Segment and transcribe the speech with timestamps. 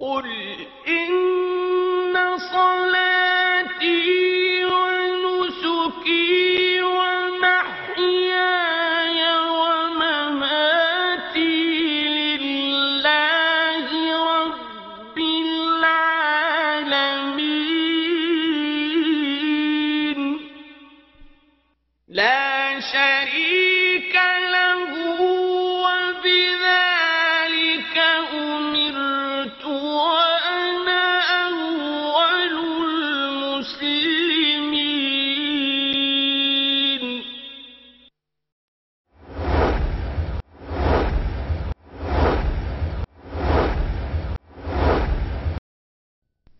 [0.00, 0.26] قل
[0.88, 1.25] إن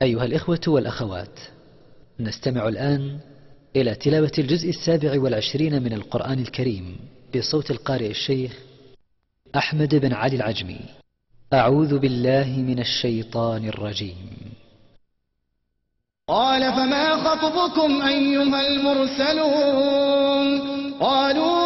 [0.07, 1.41] أيها الإخوة والأخوات
[2.21, 3.19] نستمع الآن
[3.77, 6.97] إلى تلاوة الجزء السابع والعشرين من القرآن الكريم
[7.37, 8.53] بصوت القارئ الشيخ
[9.57, 10.81] أحمد بن علي العجمي.
[11.53, 14.31] أعوذ بالله من الشيطان الرجيم.
[16.29, 20.47] قال فما خطبكم أيها المرسلون؟
[21.01, 21.66] قالوا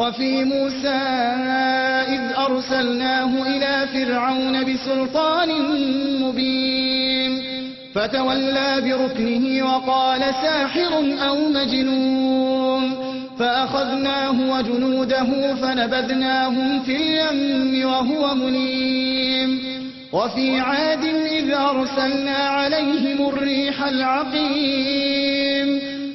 [0.00, 1.00] وفي موسى
[2.08, 5.48] إذ أرسلناه إلى فرعون بسلطان
[6.22, 7.42] مبين
[7.94, 10.92] فتولى بركنه وقال ساحر
[11.28, 12.94] أو مجنون
[13.38, 19.60] فأخذناه وجنوده فنبذناهم في اليم وهو مليم.
[20.12, 25.49] وفي عاد إذ أرسلنا عليهم الريح العقيم.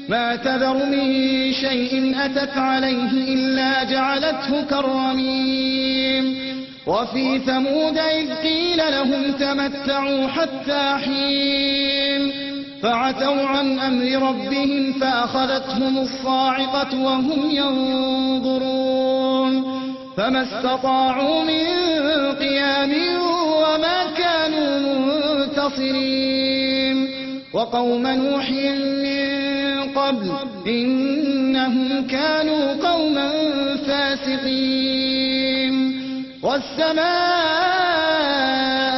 [0.09, 6.55] ما تذر من شيء أتت عليه إلا جعلته كالرميم
[6.87, 12.31] وفي ثمود إذ قيل لهم تمتعوا حتى حين.
[12.83, 18.95] فعتوا عن أمر ربهم فأخذتهم الصاعقة وهم ينظرون.
[20.17, 21.65] فما استطاعوا من
[22.39, 22.93] قيام
[23.57, 24.79] وما كانوا
[25.35, 27.04] منتصرين.
[27.55, 29.25] وقوم نوح من
[29.95, 30.31] قبل
[30.67, 33.31] إنهم كانوا قوما
[33.87, 35.75] فاسقين.
[36.43, 37.05] والسماء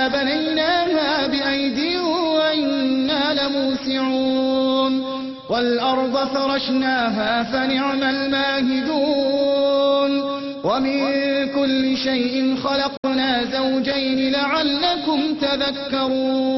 [0.10, 5.06] بنيناها بأيدي وإنا لموسعون.
[5.50, 9.58] والأرض فرشناها فنعم الماهدون.
[10.64, 11.00] ومن
[11.56, 16.58] كل شيء خلقنا زوجين لعلكم تذكرون.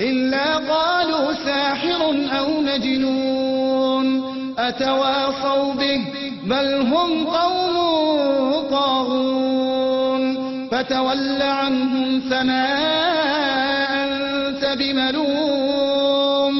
[0.00, 2.02] إلا قالوا ساحر
[2.38, 4.22] أو مجنون
[4.58, 6.04] أتواصوا به
[6.46, 10.36] بل هم قوم طاغون.
[10.68, 12.68] فتول عنهم فما
[14.04, 16.54] أنت بملوم.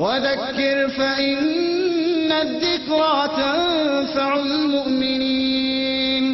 [0.00, 6.24] وذكر فإن الذكرى تنفع المؤمنين.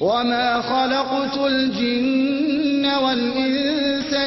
[0.00, 3.79] وما خلقت الجن والإنس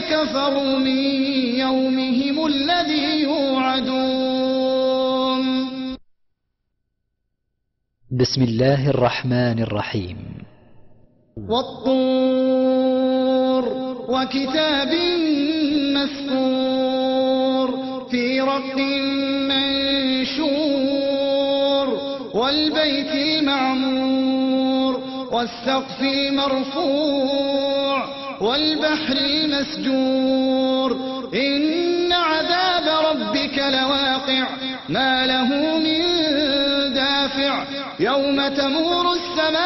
[0.00, 0.98] كفروا من
[1.58, 4.30] يومهم الذي يوعدون.
[8.20, 10.16] بسم الله الرحمن الرحيم.
[11.48, 12.80] والطور
[14.08, 14.92] وكتاب
[15.94, 17.68] مسطور
[18.10, 18.76] في رق
[19.50, 20.60] منشور
[22.34, 24.92] والبيت المعمور
[25.32, 27.79] والسقف المرفوع
[28.40, 30.92] والبحر المسجور.
[31.34, 34.46] إن عذاب ربك لواقع.
[34.88, 36.02] ما له من
[36.94, 37.64] دافع.
[38.00, 39.58] يوم تمور السماء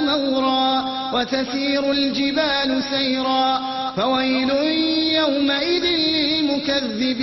[0.00, 3.60] مورا وتسير الجبال سيرا.
[3.96, 4.50] فويل
[5.14, 7.22] يومئذ للمكذبين.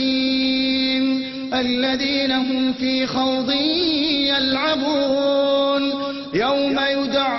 [1.54, 3.52] الذين هم في خوض
[4.30, 5.94] يلعبون.
[6.34, 7.39] يوم يدعون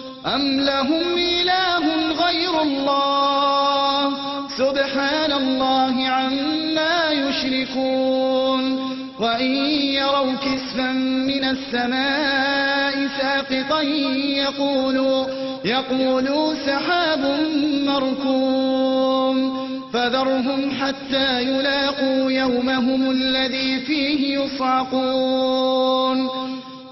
[0.25, 4.13] أم لهم إله غير الله؟
[4.57, 8.91] سبحان الله عما يشركون.
[9.19, 9.55] وإن
[9.93, 10.91] يروا كسفا
[11.27, 15.25] من السماء ساقطا يقولوا
[15.65, 17.39] يقولوا سحاب
[17.85, 19.61] مركوم.
[19.93, 26.29] فذرهم حتى يلاقوا يومهم الذي فيه يصعقون.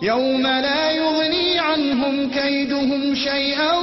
[0.01, 3.73] يوم لا يغني عنهم كيدهم شيئا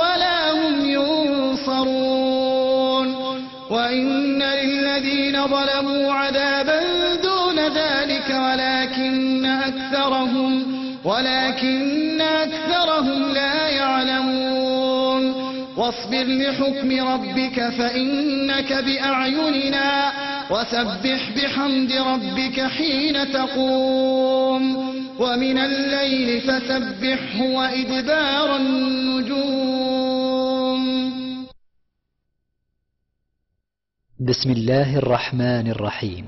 [0.00, 2.16] ولا هم ينصرون.
[3.70, 6.80] وإن للذين ظلموا عذابا
[7.22, 10.62] دون ذلك ولكن أكثرهم
[11.04, 15.34] ولكن أكثرهم لا يعلمون.
[15.76, 20.12] واصبر لحكم ربك فإنك بأعيننا.
[20.50, 24.76] وسبح بحمد ربك حين تقوم
[25.18, 29.96] ومن الليل فسبحه وإدبار النجوم.
[34.20, 36.26] بسم الله الرحمن الرحيم.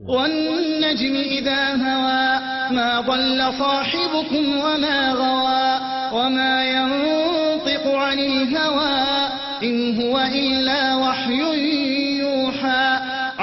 [0.00, 2.40] والنجم إذا هوى
[2.76, 5.80] ما ضل صاحبكم وما غوى
[6.12, 9.28] وما ينطق عن الهوى
[9.62, 12.09] إن هو إلا وحي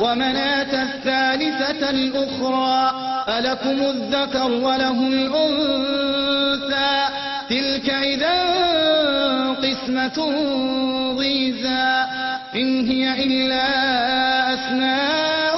[0.00, 2.92] ومناة الثالثة الأخرى
[3.28, 7.08] ألكم الذكر وله الأنثى
[7.50, 8.40] تلك إذا
[9.52, 10.18] قسمة
[11.16, 12.04] ضيزى
[12.54, 13.64] إن هي إلا
[14.54, 15.56] أسماء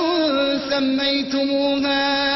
[0.70, 2.31] سميتموها.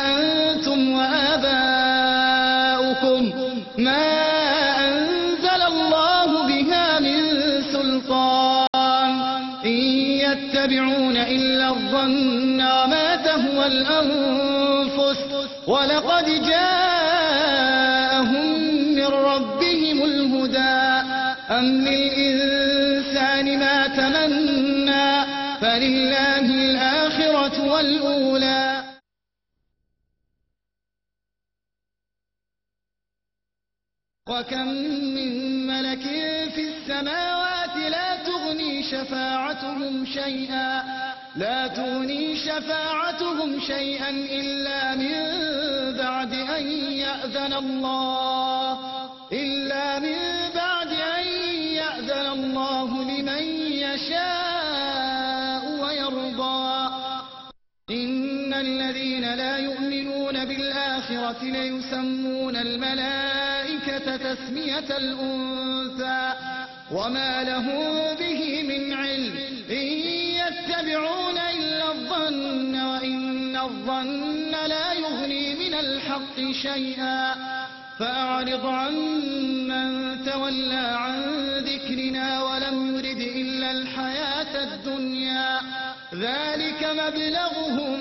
[34.39, 34.69] وكم
[35.17, 36.03] من ملك
[36.55, 40.83] في السماوات لا تغني شفاعتهم شيئا
[41.37, 45.17] لا تغني شفاعتهم شيئا إلا من
[45.99, 48.79] بعد أن يأذن الله
[49.33, 50.19] إلا من
[50.55, 51.27] بعد أن
[51.81, 53.43] يأذن الله لمن
[53.87, 56.91] يشاء ويرضى.
[57.91, 63.36] إن الذين لا يؤمنون بالآخرة ليسمون الملائكة
[64.35, 66.33] تسمية الأنثى
[66.91, 69.35] وما لهم به من علم.
[69.71, 69.87] إن
[70.41, 77.35] يتبعون إلا الظن وإن الظن لا يغني من الحق شيئا.
[77.99, 78.95] فأعرض عن
[79.69, 81.23] من تولى عن
[81.59, 85.61] ذكرنا ولم يرد إلا الحياة الدنيا.
[86.15, 88.01] ذلك مبلغهم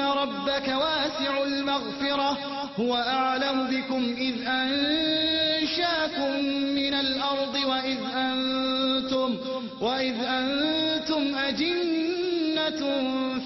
[0.00, 2.38] ربك واسع المغفرة
[2.80, 9.36] هو أعلم بكم إذ أنشاكم من الأرض وإذ أنتم,
[9.80, 12.80] وإذ أنتم أجنة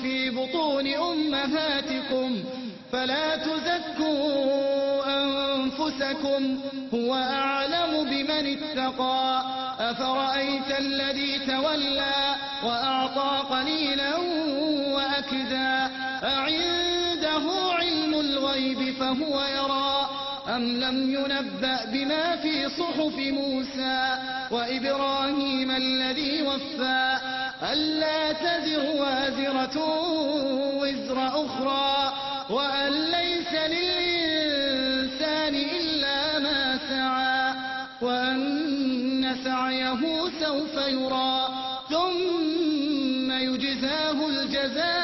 [0.02, 2.44] في بطون أمهاتكم
[2.92, 6.58] فلا تزكوا أنفسكم
[6.94, 9.42] هو أعلم بمن اتقى
[9.80, 12.34] أفرأيت الذي تولى
[12.64, 14.14] وأعطى قليلا
[15.54, 16.03] علم
[18.54, 20.08] الغيب فهو يرى
[20.56, 24.18] أم لم ينبأ بما في صحف موسى
[24.50, 27.16] وإبراهيم الذي وفى
[27.72, 29.76] ألا تزر وازرة
[30.78, 32.12] وزر أخرى
[32.50, 37.54] وأن ليس للإنسان إلا ما سعى
[38.02, 41.48] وأن سعيه سوف يرى
[41.90, 45.03] ثم يجزاه الجزاء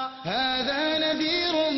[0.23, 1.71] هذا نذير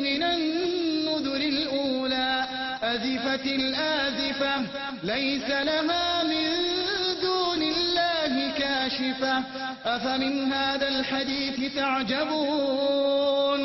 [0.00, 2.46] من النذر الأولى.
[2.82, 4.66] أزفت الآزفة
[5.02, 6.50] ليس لها من
[7.22, 9.44] دون الله كاشفة.
[9.84, 13.60] أفمن هذا الحديث تعجبون؟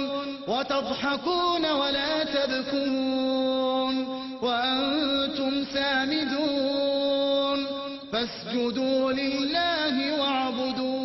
[0.48, 3.96] وتضحكون ولا تبكون؟
[4.42, 7.68] وأنتم سامدون.
[8.12, 11.05] فاسجدوا لله واعبدوا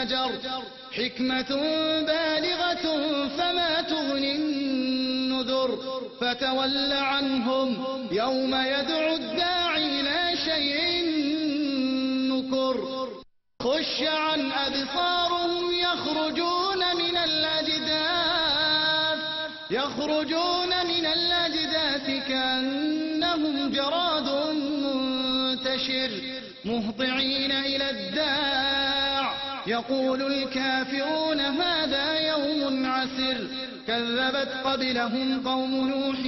[0.00, 1.50] مزدجر حكمة
[2.06, 2.84] بالغة
[3.36, 5.78] فما تغني النذر.
[6.20, 7.68] فتول عنهم
[8.12, 11.04] يوم يدعو الداعي إلى شيء
[12.32, 13.08] نكر.
[13.62, 18.40] خش عن أبصارهم يخرجون من الأجداث
[19.70, 24.28] يخرجون من الأجداث كأنهم جراد
[24.84, 26.10] منتشر.
[26.64, 28.49] مهطعين إلى الداع
[29.66, 33.46] يقول الكافرون هذا يوم عسر.
[33.86, 36.18] كذبت قبلهم قوم نوح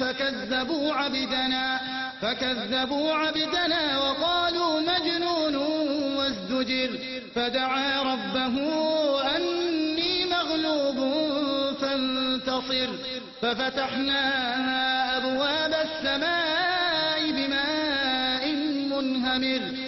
[0.00, 1.80] فكذبوا عبدنا
[2.22, 5.56] فكذبوا عبدنا وقالوا مجنون
[6.16, 6.98] وازدجر.
[7.34, 8.56] فدعا ربه
[9.36, 10.98] أني مغلوب
[11.80, 12.88] فانتصر.
[13.42, 14.22] ففتحنا
[15.16, 18.52] أبواب السماء بماء
[18.90, 19.87] منهمر.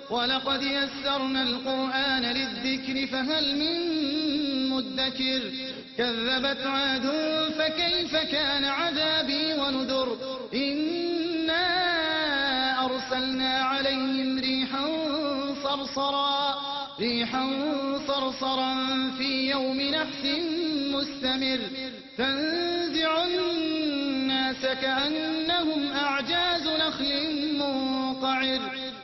[0.11, 3.75] ولقد يسرنا القرآن للذكر فهل من
[4.69, 5.41] مدكر
[5.97, 7.05] كذبت عاد
[7.57, 10.17] فكيف كان عذابي ونذر
[10.53, 11.65] إنا
[12.85, 14.87] أرسلنا عليهم ريحا
[15.63, 16.55] صرصرا
[16.99, 17.49] ريحا
[18.07, 18.75] صرصرا
[19.17, 20.25] في يوم نحس
[20.93, 21.59] مستمر
[22.17, 28.80] تنزع الناس كأنهم أعجاز نخل منقعر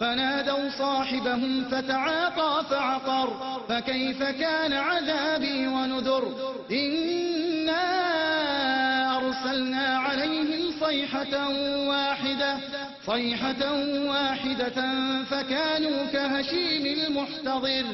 [0.00, 7.86] فنادوا صاحبهم فتعاطى فعقر فكيف كان عذابي ونذر؟ إنا
[9.16, 11.48] أرسلنا عليهم صيحة
[11.88, 12.56] واحدة
[13.06, 13.72] صيحة
[14.06, 14.78] واحدة
[15.30, 17.84] فكانوا كهشيم المحتضر.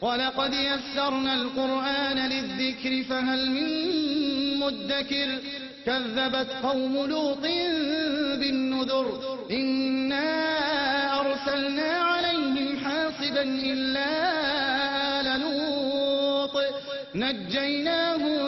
[0.00, 3.68] ولقد يسرنا القرآن للذكر فهل من
[4.60, 5.38] مدكر؟
[5.86, 7.38] كذبت قوم لوط
[8.40, 9.38] بالنذر.
[9.50, 10.30] إنا
[11.20, 14.06] أرسلنا عليهم حاصبا إلا
[15.20, 16.64] آل لوط.
[17.14, 18.38] نجيناهم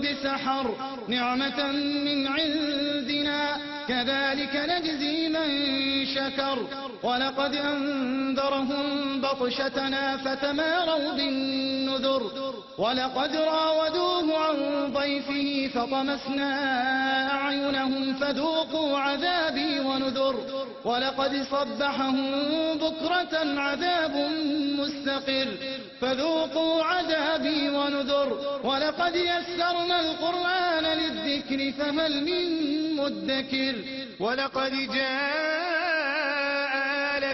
[0.00, 0.76] بسحر
[1.08, 3.56] نعمة من عندنا.
[3.88, 5.48] كذلك نجزي من
[6.06, 6.85] شكر.
[7.06, 12.22] ولقد أنذرهم بطشتنا فتماروا بالنذر.
[12.78, 14.56] ولقد راودوه عن
[14.92, 16.52] ضيفه فطمسنا
[17.32, 20.34] أعينهم فذوقوا عذابي ونذر.
[20.84, 22.32] ولقد صبحهم
[22.74, 24.30] بكرة عذاب
[24.78, 25.48] مستقر.
[26.00, 28.60] فذوقوا عذابي ونذر.
[28.64, 32.46] ولقد يسرنا القرآن للذكر فهل من
[32.96, 33.74] مدكر؟
[34.20, 35.55] ولقد جاء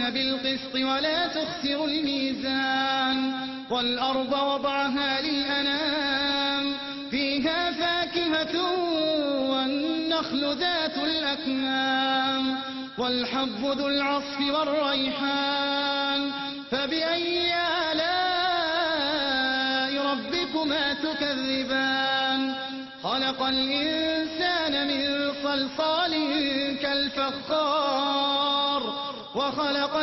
[0.00, 3.32] الوزن بالقسط ولا تخسروا الميزان
[3.70, 6.72] والأرض وضعها للأنام
[7.10, 8.60] فيها فاكهة
[9.50, 12.58] والنخل ذات الأكمام
[12.98, 16.30] والحب ذو العصف والريحان
[16.70, 17.54] فبأي
[17.92, 18.20] آلاء
[20.06, 22.54] ربكما تكذبان؟
[23.02, 26.12] خلق الإنسان من صلصال
[26.82, 28.69] كالفخار
[29.34, 29.96] وخلق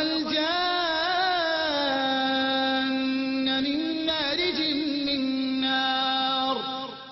[2.28, 4.60] الجان من مارج
[5.06, 5.20] من
[5.60, 6.56] نار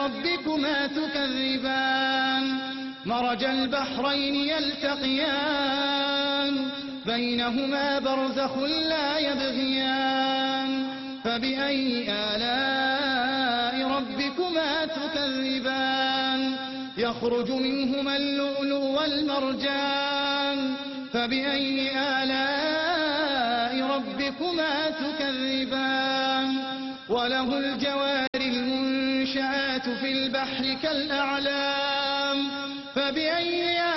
[0.05, 2.57] ربكما تكذبان؟
[3.05, 6.16] مرج البحرين يلتقيان
[7.07, 10.87] بينهما برزخ لا يبغيان.
[11.23, 16.55] فبأي آلاء ربكما تكذبان؟
[16.97, 20.75] يخرج منهما اللؤلؤ والمرجان.
[21.13, 21.91] فبأي
[22.23, 26.47] آلاء ربكما تكذبان؟
[27.09, 32.37] وله الجوار المنشآت في البحر كالأعلام.
[32.95, 33.96] فبأي آلاء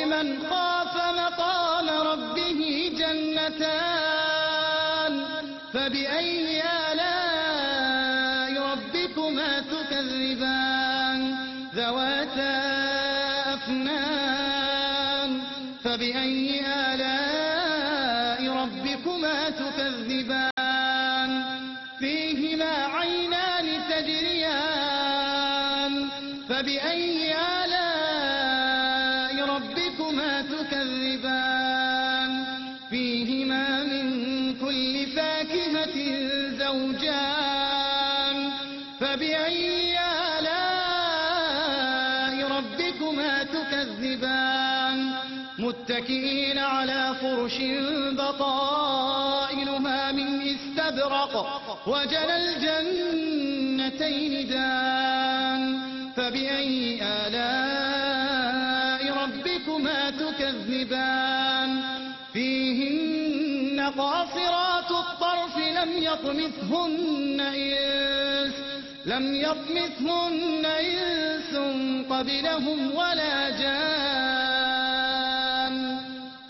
[0.00, 4.40] ولمن خاف مقام ربه جنتان.
[5.72, 6.79] فبأي آلاء
[47.50, 47.58] فرش
[48.12, 55.80] بطائلها من استبرق وجل الجنتين دان
[56.16, 61.80] فبأي آلاء ربكما تكذبان؟
[62.32, 68.54] فيهن قاصرات الطرف لم يطمثهن إنس
[69.06, 71.54] لم يطمثهن إنس
[72.10, 74.39] قبلهم ولا جان.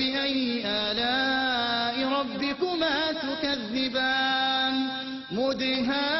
[0.00, 4.74] فبأي آلاء ربكما تكذبان؟
[5.30, 6.19] مدهامتان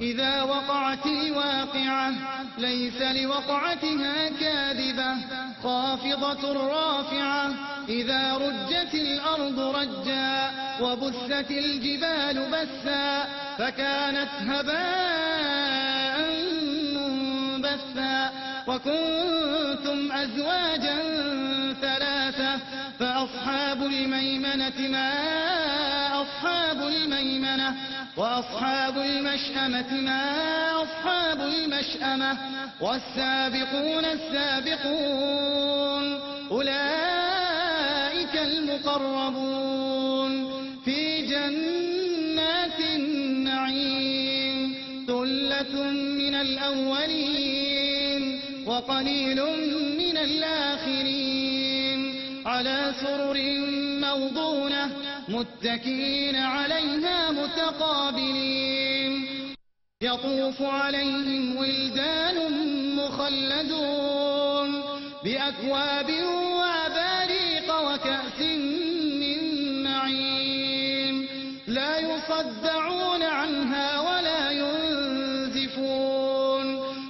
[0.00, 2.12] إذا وقعت الواقعة
[2.58, 5.16] ليس لوقعتها كاذبة
[5.62, 7.50] خافضة رافعة.
[7.88, 13.24] إذا رجت الأرض رجا وبست الجبال بسا
[13.58, 16.20] فكانت هباء
[16.94, 18.30] منبثا.
[18.66, 20.96] وكنتم أزواجا
[21.80, 22.58] ثلاثة
[22.98, 25.12] فأصحاب الميمنة ما
[26.22, 27.76] أصحاب الميمنة.
[28.16, 30.32] وأصحاب المشأمة ما
[30.82, 32.38] أصحاب المشأمة
[32.80, 40.32] والسابقون السابقون أولئك المقربون
[40.84, 44.74] في جنات النعيم
[45.06, 49.42] ثلة من الأولين وقليل
[49.98, 52.14] من الآخرين
[52.46, 53.36] على سرر
[54.00, 54.90] موضونة
[55.28, 59.26] متكئين عليها متقابلين.
[60.02, 62.36] يطوف عليهم ولدان
[62.96, 64.82] مخلدون
[65.24, 66.10] بأكواب
[66.56, 68.40] وأباريق وكأس
[69.20, 69.40] من
[69.84, 71.28] معين.
[71.66, 75.86] لا يصدعون عنها ولا ينزفون.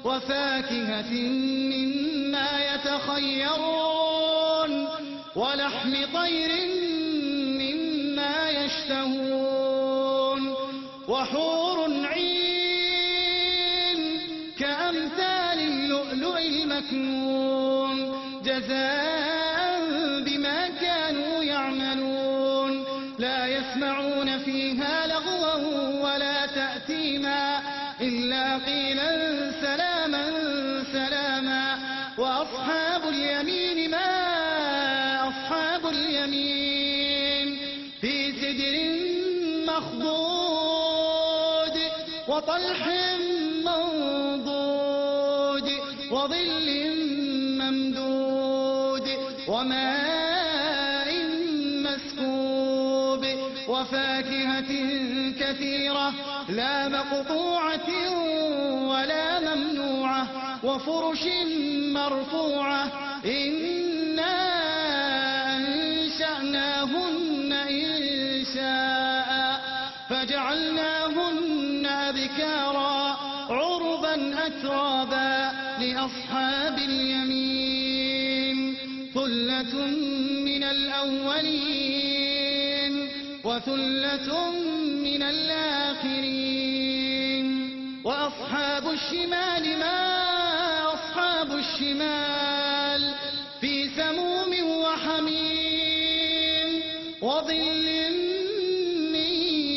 [0.05, 3.87] وفاكهة مما يتخيرون.
[5.37, 6.86] ولحم طير
[8.87, 10.55] يشتهون
[11.09, 12.41] وحور عين
[14.59, 17.97] كأمثال اللؤلؤ المكنون.
[18.45, 19.06] جزاء
[56.89, 57.91] مقطوعة
[58.89, 60.27] ولا ممنوعة
[60.65, 61.25] وفرش
[61.93, 62.93] مرفوعة
[63.25, 64.37] إنا
[65.57, 69.31] أنشأناهن إنشاء
[70.11, 73.17] فجعلناهن أبكارا
[73.51, 78.59] عربا أترابا لأصحاب اليمين
[79.15, 79.75] ثلة
[80.45, 82.07] من الأولين
[83.45, 84.51] وثلة
[85.05, 86.66] من الآخرين
[88.47, 93.15] وأصحاب الشمال ما أصحاب الشمال؟
[93.61, 96.83] في سموم وحميم
[97.23, 98.11] وظل
[99.13, 99.33] من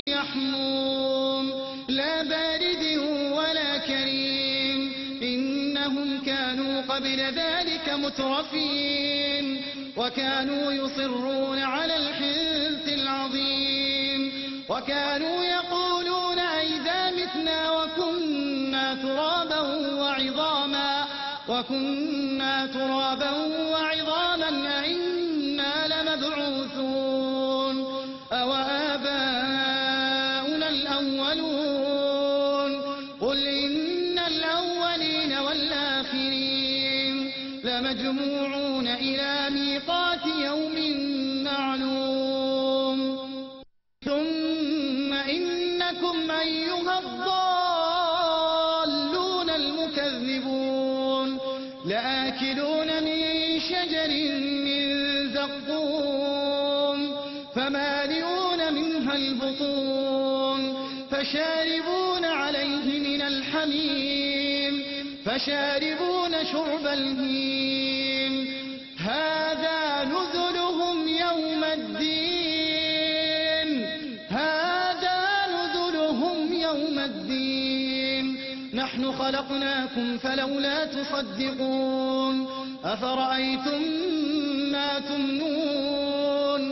[0.08, 1.52] يحموم.
[1.90, 2.98] لا بارد
[3.32, 4.94] ولا كريم.
[5.22, 9.62] إنهم كانوا قبل ذلك مترفين.
[9.98, 14.32] وكانوا يصرون على الحنث العظيم.
[14.70, 15.59] وكانوا يقولون
[21.50, 23.32] وكنا ترابا
[23.72, 23.99] وعظاما
[65.40, 68.48] فشاربون شرب الهيم.
[68.98, 73.10] هذا نزلهم يوم الدين.
[74.30, 75.20] هذا
[75.56, 78.38] نزلهم يوم الدين.
[78.74, 82.48] نحن خلقناكم فلولا تصدقون.
[82.84, 83.84] أفرأيتم
[84.72, 86.72] لا تمنون؟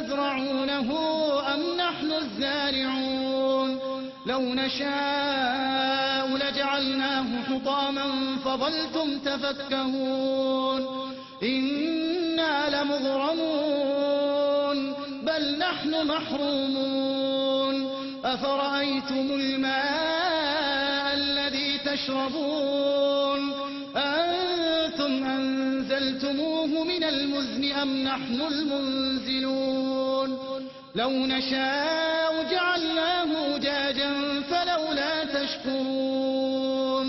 [0.00, 0.88] تزرعونه
[1.54, 3.78] أم نحن الزارعون؟
[4.26, 10.86] لو نشاء لجعلناه حطاما فظلتم تفكهون.
[11.42, 13.86] إنا لمغرمون
[15.22, 17.90] بل نحن محرومون.
[18.24, 23.52] أفرأيتم الماء الذي تشربون؟
[25.06, 30.38] أنتم أنزلتموه من المزن أم نحن المنزلون
[30.94, 34.10] لو نشاء جعلناه جاجا
[34.50, 37.06] فلولا تشكرون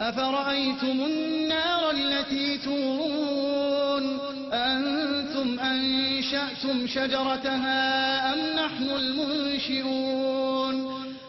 [0.00, 4.18] أفرأيتم النار التي تورون
[4.52, 10.26] أنتم أنشأتم شجرتها أم نحن المنشئون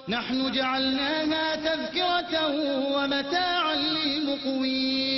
[0.09, 2.47] نحن جعلناها تذكرة
[2.95, 5.17] ومتاعا للمقوين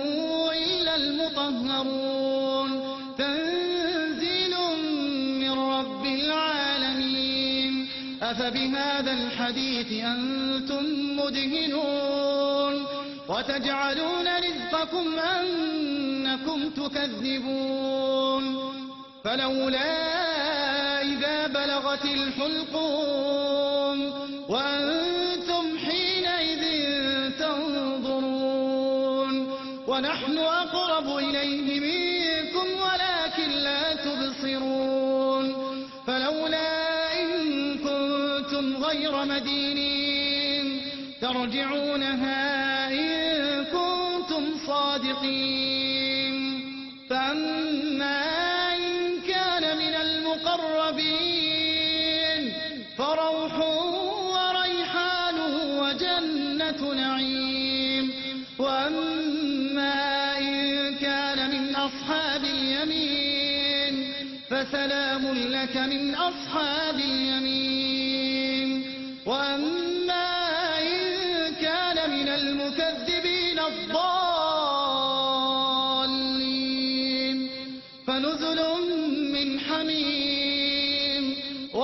[1.81, 2.81] المطهرون
[3.17, 4.55] تنزيل
[5.39, 7.87] من رب العالمين.
[8.21, 10.83] أفبهذا الحديث أنتم
[11.17, 12.85] مدهنون.
[13.29, 18.43] وتجعلون رزقكم أنكم تكذبون.
[19.23, 23.50] فلولا إذا بلغت الحلقوم
[39.21, 40.81] غير مدينين
[41.21, 45.90] ترجعونها إن كنتم صادقين.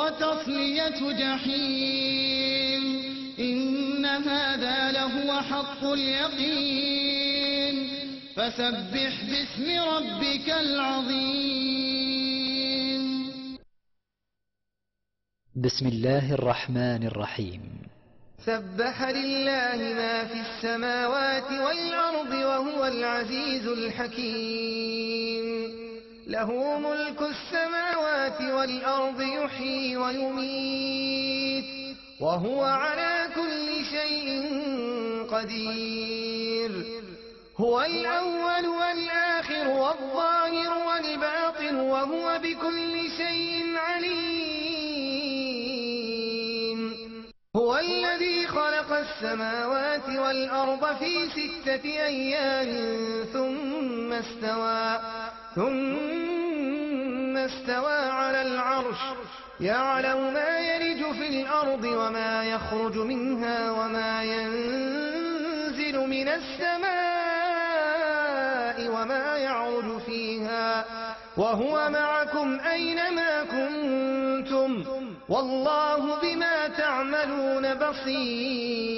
[0.08, 2.84] وتصلية جحيم.
[3.40, 7.76] إن هذا لهو حق اليقين.
[8.36, 11.68] فسبح باسم ربك العظيم.
[15.56, 17.62] بسم الله الرحمن الرحيم.
[18.46, 25.57] سبح لله ما في السماوات والأرض وهو العزيز الحكيم.
[26.28, 31.66] له ملك السماوات والأرض يحيي ويميت
[32.22, 34.44] وهو على كل شيء
[35.32, 36.72] قدير.
[37.58, 44.18] هو الأول والآخر والظاهر والباطن وهو بكل شيء عليم.
[47.56, 52.70] هو الذي خلق السماوات والأرض في ستة أيام
[53.34, 55.27] ثم استوى.
[55.58, 58.98] ثم استوى على العرش
[59.60, 66.88] يعلم ما يلج في الأرض وما يخرج منها وما ينزل من السماء
[68.90, 70.86] وما يعرج فيها.
[71.38, 74.84] وهو معكم أينما كنتم
[75.30, 78.98] والله بما تعملون بصير.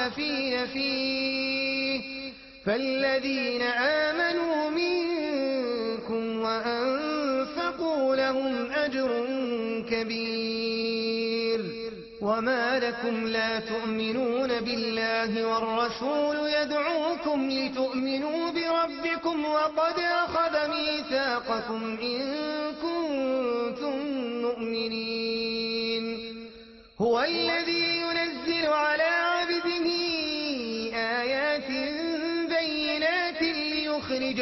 [0.00, 2.00] مستخلفين فيه
[2.66, 9.26] فالذين آمنوا منكم وأنفقوا لهم أجر
[9.90, 11.60] كبير.
[12.22, 22.20] وما لكم لا تؤمنون بالله والرسول يدعوكم لتؤمنوا بربكم وقد أخذ ميثاقكم إن
[22.82, 23.96] كنتم
[24.42, 26.04] مؤمنين.
[27.00, 29.09] هو الذي ينزل على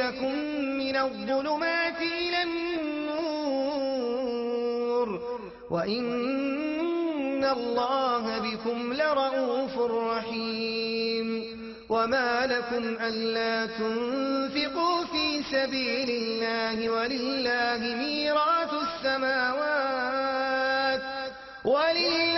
[0.09, 0.35] ليخرجكم
[0.79, 3.19] من الظلمات إلى النور.
[5.71, 11.29] وإن الله بكم لرؤوف رحيم.
[11.89, 19.89] وما لكم ألا تنفقوا في سبيل الله ولله ميراث السماوات
[21.65, 22.38] ولله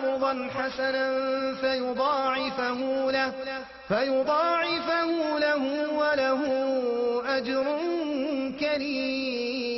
[0.00, 1.06] قرضا حسنا
[1.54, 3.32] فيضاعفه له
[3.88, 6.42] فيضاعفه له وله
[7.36, 7.64] أجر
[8.60, 9.70] كريم.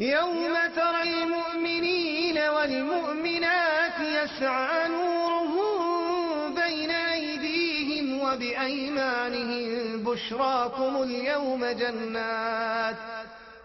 [0.00, 13.19] يوم ترى المؤمنين والمؤمنات يسعى نورهم بين أيديهم وبأيمانهم بشراكم اليوم جنات.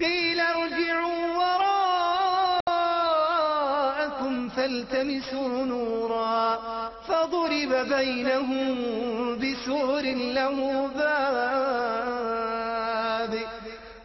[0.00, 1.36] قيل ارجعوا
[3.18, 6.58] وراءكم فالتمسوا نورا
[7.08, 8.76] فضرب بينهم
[9.38, 11.78] بسور له باب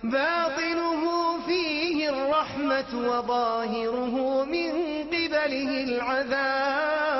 [0.04, 1.04] باطنه
[1.48, 4.72] فيه الرحمة وظاهره من
[5.08, 7.13] قبله العذاب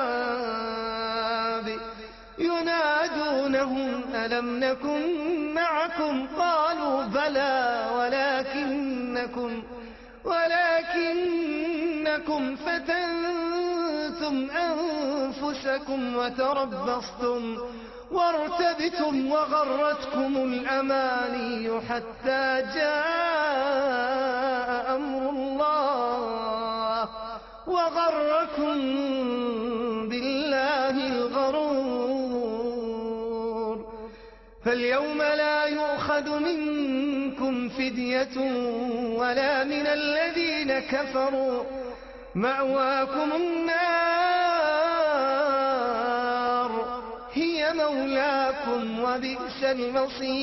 [3.14, 5.02] ينادونهم ألم نكن
[5.54, 9.64] معكم؟ قالوا بلى ولكنكم
[10.26, 11.36] ولكنكم
[12.56, 17.58] فتنتم أنفسكم وتربصتم
[18.12, 23.94] وارتبتم وغرتكم الأماني حتى جاء
[24.96, 27.10] أمر الله
[27.68, 28.76] وغركم
[30.10, 32.13] بالله الغرور.
[34.66, 38.38] فاليوم لا يؤخذ منكم فدية
[39.18, 41.64] ولا من الذين كفروا.
[42.36, 43.84] مأواكم النار.
[47.34, 50.34] هي مولاكم وبئس المصير.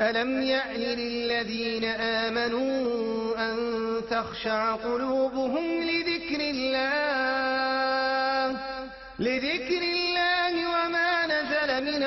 [0.00, 3.56] ألم يأن للذين آمنوا أن
[4.10, 6.90] تخشع قلوبهم لذكر الله؟
[9.18, 9.99] لذكر الله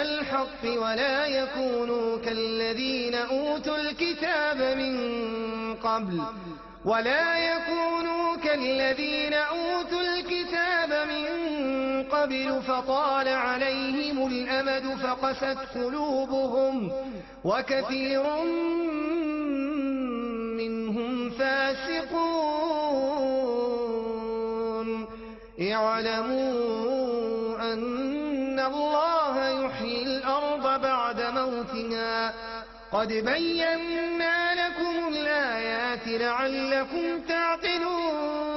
[0.03, 4.95] الحق ولا يكونوا كالذين أوتوا الكتاب من
[5.75, 6.21] قبل
[6.85, 11.27] ولا يكونوا كالذين أوتوا الكتاب من
[12.03, 16.91] قبل فطال عليهم الأمد فقست قلوبهم
[17.43, 18.23] وكثير
[20.59, 22.43] منهم فاسقون.
[25.71, 26.53] اعلموا
[27.73, 29.12] أن الله
[31.53, 32.33] موتها.
[32.91, 38.53] قد بينا لكم الآيات لعلكم تعقلون.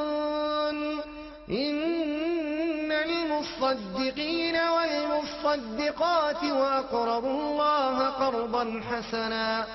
[1.51, 9.67] إن المصدقين والمصدقات وأقرضوا الله قرضا حسنا.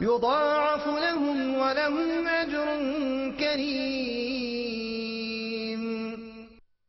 [0.00, 2.66] يضاعف لهم ولهم أجر
[3.38, 4.64] كريم.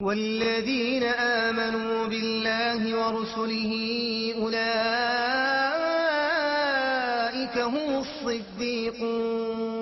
[0.01, 3.71] والذين آمنوا بالله ورسله
[4.41, 5.24] أولئك
[8.29, 9.75] الصديقون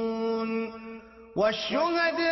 [1.35, 2.23] والشهداء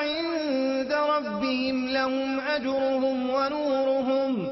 [0.00, 4.48] عند ربهم لهم أجرهم ونورهم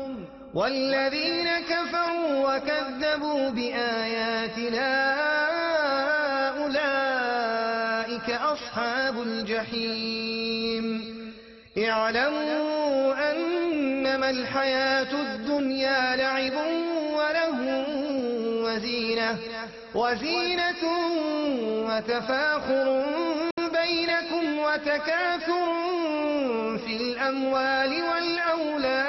[0.54, 5.18] والذين كفروا وكذبوا بآياتنا
[6.62, 11.08] أولئك أصحاب الجحيم.
[11.78, 16.52] اعلموا أنما الحياة الدنيا لعب
[18.78, 19.38] وزينة
[19.94, 20.82] وزينة
[21.88, 22.86] وتفاخر
[23.58, 25.66] بينكم وتكاثر
[26.78, 29.08] في الأموال والأولاد.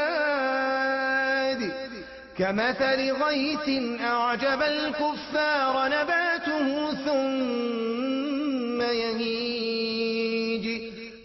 [2.37, 3.69] كمثل غيث
[4.01, 10.65] أعجب الكفار نباته ثم يهيج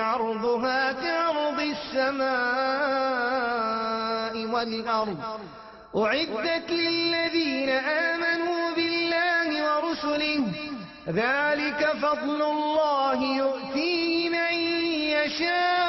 [0.00, 2.28] عرضها كعرض السماء
[4.46, 5.18] والأرض.
[5.96, 10.44] أعدت للذين آمنوا بالله ورسله.
[11.08, 14.54] ذلك فضل الله يؤتيه من
[15.16, 15.88] يشاء.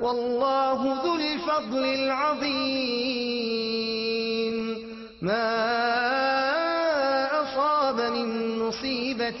[0.00, 2.98] والله ذو الفضل العظيم.
[5.22, 5.58] ما
[7.42, 9.40] أصاب من مصيبة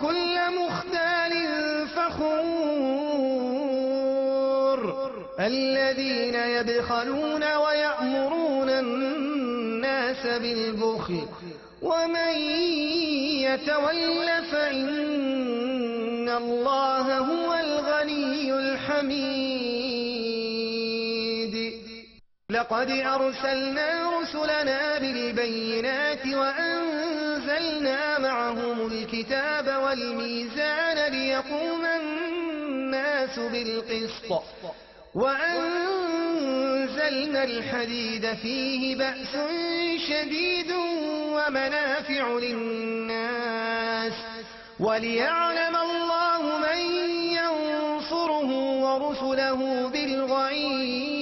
[0.00, 1.32] كل مختال
[1.88, 3.02] فخور.
[5.40, 11.26] الذين يبخلون ويأمرون الناس بالبخل.
[11.82, 12.34] ومن
[13.42, 19.92] يتول فإن الله هو الغني الحميد.
[22.50, 26.26] لقد أرسلنا رسلنا بالبينات
[27.82, 34.42] وأنزلنا معهم الكتاب والميزان ليقوم الناس بالقسط.
[35.14, 35.84] وأنزلنا
[37.44, 39.36] الحديد فيه بأس
[40.08, 40.72] شديد
[41.32, 44.12] ومنافع للناس.
[44.80, 46.78] وليعلم الله من
[47.38, 48.50] ينصره
[48.84, 51.21] ورسله بالغيب.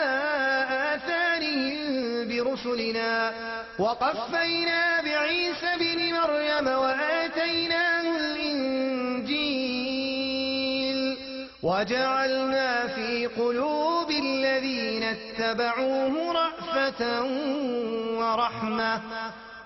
[2.51, 3.33] برسلنا
[3.79, 9.57] وقفينا بعيسى بن مريم وآتيناه الإنجيل
[11.63, 17.23] وجعلنا في قلوب الذين اتبعوه رأفة
[18.19, 19.01] ورحمة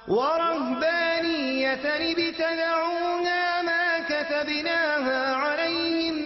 [0.08, 6.26] ورهبانية ابتدعوها ما كتبناها عليهم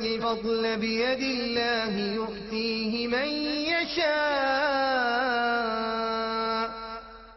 [0.00, 3.28] الفضل بيد الله يؤتيه من
[3.72, 5.00] يشاء.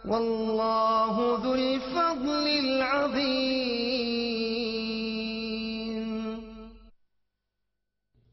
[0.05, 3.83] والله ذو الفضل العظيم.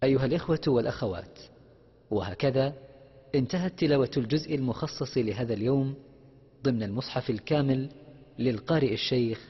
[0.02, 1.38] أيها الإخوة والأخوات
[2.10, 2.74] وهكذا
[3.34, 5.94] انتهت تلاوة الجزء المخصص لهذا اليوم
[6.62, 7.90] ضمن المصحف الكامل
[8.38, 9.48] للقارئ الشيخ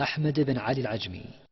[0.00, 1.45] أحمد بن علي العجمي.